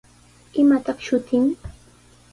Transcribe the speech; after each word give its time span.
¿Imataq 0.61 0.97
shutin? 1.05 1.45